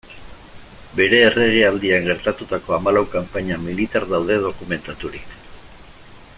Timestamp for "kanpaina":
3.13-3.61